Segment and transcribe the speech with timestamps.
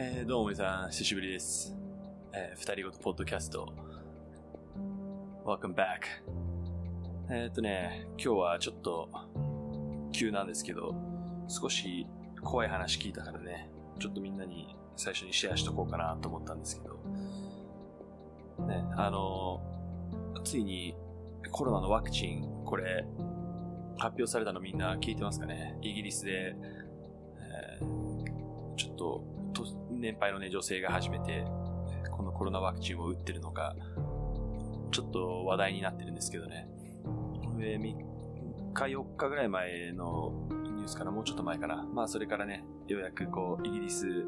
[0.00, 1.76] えー、どうも皆さん、久しぶりです。
[2.32, 3.66] えー、二人ごとポッドキャスト。
[5.44, 6.02] Welcome back.
[7.28, 9.08] えっとね、今日はちょっと、
[10.12, 10.94] 急なんですけど、
[11.48, 12.06] 少し
[12.44, 16.94] 怖い話聞いたからね、ちょっとみんなに最初にシェアしとこうかなと思ったんですけど、
[18.68, 19.60] ね、あの
[20.44, 20.94] ついに
[21.50, 23.04] コロナのワクチン、これ、
[23.96, 25.76] 発表されたのみんな聞いてますかね？
[25.82, 26.54] イギリスで、
[27.40, 28.08] えー
[28.76, 29.37] ちょっ、と
[29.90, 31.44] 年配のね、女性が初めて、
[32.10, 33.74] このコロナワクチンを打ってるのが、
[34.90, 36.68] ちょっと話題になってるんですけどね。
[37.56, 37.78] 3
[38.72, 41.86] 日、4日ぐらい前のニュースからもうちょっと前かな。
[41.92, 44.24] まあ、それからね、ようやくこう、イギリス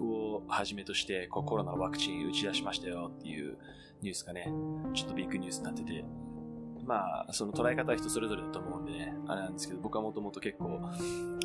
[0.00, 3.58] をはじめとして、こう、コロナワクチン打ち出しましたよっていう
[4.02, 4.52] ニュースがね、
[4.94, 6.04] ちょっとビッグニュースになってて、
[6.84, 10.80] まあ、その捉え方は人それぞれだと思うんでね、あれなんですけど、僕はもともと結構、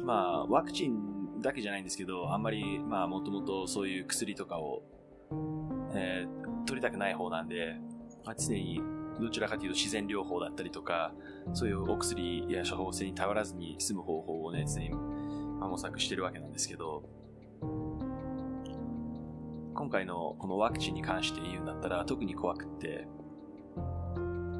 [0.04, 4.82] まあ、ワクチンだけじゃないんですけど、あんまり、まあ、もともとそういう薬とかを、
[5.94, 7.76] えー取りたくない方なんで、
[8.26, 8.82] まあ、常に
[9.20, 11.14] どちらかというと自然療法だったりとか、
[11.54, 17.04] そういうお薬や処方箋に頼らずに済む方法をね、常にまあ模索してるわけなんですけど、
[19.76, 23.08] 今回のこのワクチンに関して言うんだったら特に怖くって、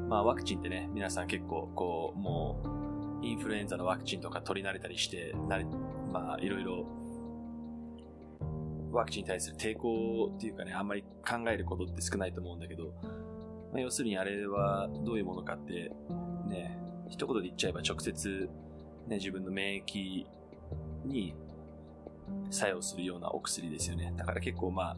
[0.08, 5.66] まあワクチンってね、皆さん結構こう、もう、インフルエンザのワクチンとか取り慣れたりして、なれ、
[6.14, 6.86] まあいろいろ、
[8.92, 12.94] ワクチンに対する抵抗っていうかね、あんまり考えることって少ないと思うんだけど、
[13.72, 15.90] まあ、要するにあれはどういうものかって、
[16.48, 18.48] ね、一言で言っちゃえば直接、
[19.08, 20.26] ね、自分の免疫
[21.04, 21.34] に
[22.50, 24.14] 作用するようなお薬ですよね。
[24.16, 24.96] だから結構まあ、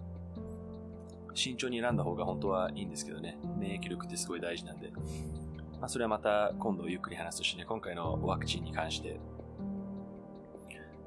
[1.32, 3.38] 慎重に選んだ方が本当はいいんですけどね。
[3.58, 4.90] 免疫力ってすごい大事なんで。
[5.80, 9.18] まあ、それはまた今度ゆっくり話すとしてね、今回のワクチンに関して。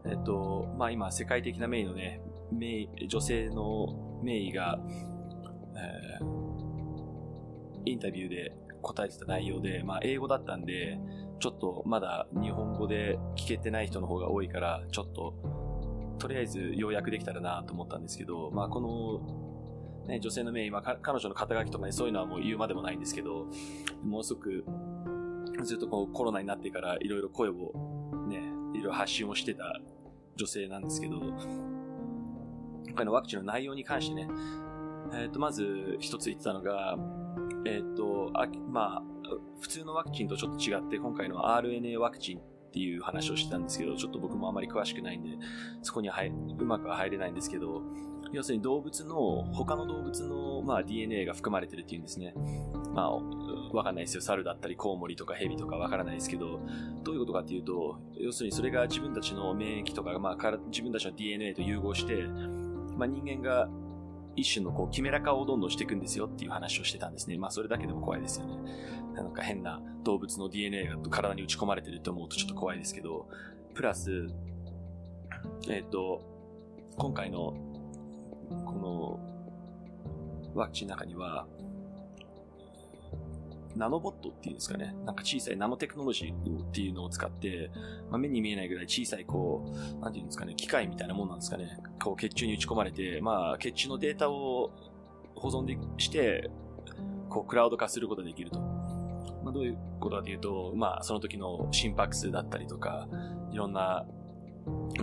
[0.06, 2.22] えっと、まあ今世界的な名医のね、
[2.52, 4.80] 名医女性の名医が、
[5.76, 6.50] えー
[7.86, 11.00] インタビューで答えてた内容で、まあ英語だったんで、
[11.40, 15.34] ちょっとまだ日本語で聞けてない人の方が多いから、ちょっと、
[16.20, 23.48] とりあえず要約できたらなと思ったんですけど、まあこの、ね、女性の名医、まあ彼女の肩書きとかね、そういうのはもう言うまでもないんですけど、
[24.04, 24.66] ものすごく、
[25.64, 27.54] ずっとこうコロナになってからいろいろ声を
[28.28, 28.38] ね、
[28.74, 29.80] いろいろ発信をしてた
[30.40, 34.30] 女性なんですけど、今回のワクチンの内容に関してね、
[35.14, 36.98] えっ、と、まず一つ言ってたのが、
[37.66, 39.04] えっ、と、あまあ、
[39.60, 42.42] 普通のワクチンとちょっと違って、今回の RNA ワクチンっ
[42.72, 45.32] ていう話をしてたんですけど、ちょっと僕もあまり詳しくないんで、
[45.82, 47.82] そこには入うまくは入れないんですけど、
[48.32, 52.34] 要するに動物の、他の動物の、まあ、DNA が含まれてるっていうんですね。
[52.94, 53.16] まあ、
[53.74, 54.22] わかんないですよ。
[54.22, 56.60] 猿だったり、コウモリとかヘビとかわからないですけど、
[57.04, 62.24] どういうことかっていうと、要するにそれが自分たちの免疫とか、まあ、から自分たちの DNA と融合して、
[62.98, 63.70] まあ、人間が
[64.36, 67.38] 一種のこう、キメラ化をどんどんしていくんですよっていう話をしてたんですね。
[67.38, 68.58] まあ、それだけでも怖いですよね。
[69.16, 73.28] なんか変な動物の DNA が体に打ち込まれてるって思うとちょっと怖いですけど、
[73.74, 74.28] プラス、
[75.70, 76.22] えっ、と、
[76.98, 77.54] 今回の、
[78.66, 81.48] この、ワクチンの中には、
[83.76, 84.94] ナノボットっていうんですかね。
[85.06, 87.72] なんか小さいナノテクノロジーっていうのを使って、
[88.10, 91.78] まあ、目に見えないぐらい小さい、こう、なんていうんですかね、機械みたいなもんなんですかね。
[92.04, 94.72] こう、血中に打ち込まれて、まあ、血中のデータを
[95.36, 96.50] 保存でして、
[97.30, 98.60] こう、クラウド化することができると。
[99.44, 103.08] まあ、どういうことかというと、まあ、その時の心拍数だったりとか、
[103.52, 104.06] いろんな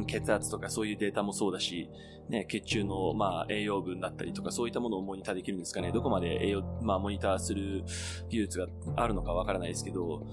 [0.07, 1.89] 血圧とかそういうデータもそうだし、
[2.29, 5.93] ね、血中の、まあ、栄養分だったりとか、そういったものをモニターできるんですかね。
[5.93, 7.85] どこまで栄養、まあ、モニターする
[8.29, 8.67] 技術が
[8.97, 10.27] あるのかわからないですけど、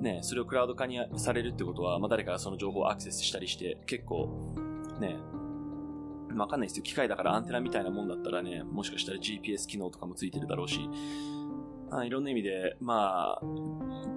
[0.00, 4.28] ね、それをクラウド化にされるってことは、まあ、誰かがその情報をアクセスしたりして、結構、
[5.00, 5.16] ね、
[6.36, 6.82] わかんないですよ。
[6.82, 10.88] 機械だからアンテナみたいなもんだったらね、もしかしたら GPS 機能とかもついてるだろうし、
[11.90, 13.42] あいろんな意味で、まあ、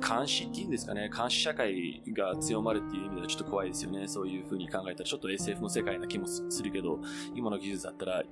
[0.05, 4.07] 監視っていうんですかね、監視社会が強まるっていう意味ではちょっと怖いですよね。
[4.07, 6.99] そういう風に考えたら、ちょっと SF の世界な気もするけど、
[7.33, 8.23] 今の技術だったら、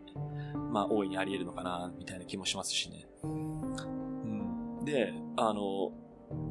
[0.71, 3.07] まあ、大いにあり得るのかな、みたいな気もしますしね。
[3.23, 5.91] うん、で、あの、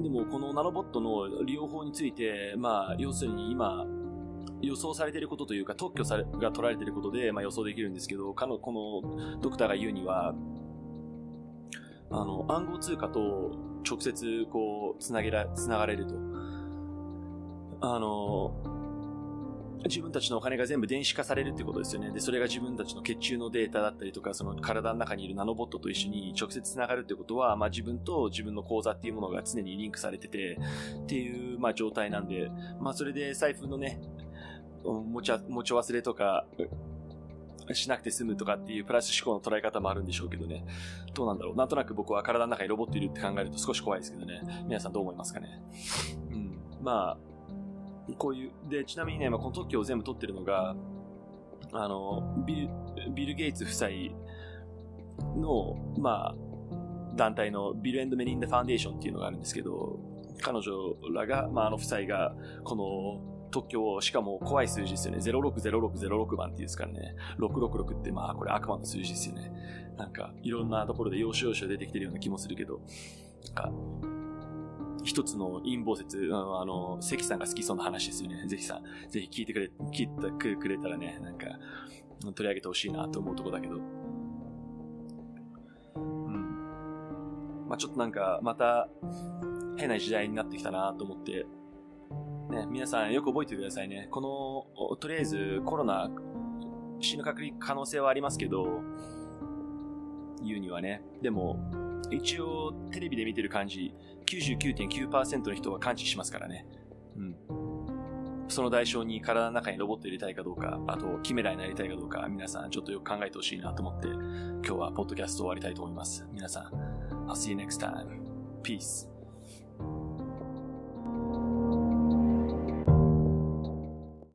[0.00, 3.86] でもこのナノボットの利用法について、まあ、要するに今、
[4.60, 10.34] 予想されていることというか、特許されが取られていることで、まあ、予想できるんですけど、かの、このドクターが言うには、
[12.12, 13.52] あの、暗号通貨と
[13.88, 16.14] 直接こう、つなげら、つながれると。
[17.80, 18.54] あの、
[19.84, 22.12] 自分たちのお金が全部電子化されるってことですよね。
[22.12, 30.58] で、それが自分たちの血中のデータだったりとか、その体の中にいるナノボットと一緒に直接つながるってことは、まあ自分と自分の口座っていうものが常にリンクされてて、
[31.02, 32.50] っていう、まあ状態なんで、
[32.80, 34.00] まあそれで財布のね、
[34.84, 36.46] 持ち持ち忘れとか、
[37.72, 40.64] しなくて済むとかっていうプラス思考の捉え方もあるんでしょうけどね。
[41.14, 41.56] どうなんだろう。
[41.56, 44.42] なんとなく僕は体の中にロボットいるって考えると少し怖いですけどね。
[44.66, 45.62] 皆さんどう思いますかね。
[46.30, 46.58] うん。
[46.82, 50.74] まあ、こういう、で、ちなみにね、まあ、この特許を全部取ってるのが、
[51.72, 53.88] あの、ビル、ビル・ゲイツ夫妻
[55.36, 56.34] の、まあ、
[57.14, 59.98] 団体のビルエンドメリンダ・ファンデーションっていうのがあるんですけど、
[60.40, 65.20] 彼女らが、まあ、あの夫妻が、この特許を、しかも怖い数字ですよね。
[65.20, 67.14] 060606番っていうんですからね。
[67.38, 69.52] 666ってまあこれ悪魔の数字ですよね。
[69.96, 72.80] なんか、いろんなところで要所要所出てきてるような気もするけど、
[73.44, 73.72] なんか、
[75.04, 78.46] 一つの陰謀説、あの、関さんが好きそうな話ですよね。
[78.48, 80.08] ぜひさ、ぜひ聞いてくれ、聞い
[80.38, 81.46] てくれたらね、なんか、
[82.20, 83.76] 取り上げてほしいなと思うとこだけど。
[85.96, 87.66] うん。
[87.68, 88.88] まあちょっとなんか、また、
[89.76, 91.46] 変な時代になってきたなと思って、
[92.52, 94.08] ね、皆さんよく覚えてくださいね。
[94.10, 94.20] こ
[94.76, 96.10] の、とりあえずコロナ、
[97.00, 98.82] 死ぬ確率可能性はありますけど、
[100.44, 101.02] 言うにはね。
[101.22, 101.58] でも、
[102.10, 103.94] 一応テレビで見てる感じ、
[104.26, 106.66] 99.9%の人は感知しますからね。
[107.16, 107.36] うん。
[108.48, 116.28] その代償に体の中にロボット入れたいかどうか、あと、キメラになりたいかどうか、皆さんちょっとよく考えてほしいなと思って、今日はポッドキャスト終わりたいと思います。
[116.32, 118.20] 皆さん、I'll see you next time.
[118.62, 119.11] Peace.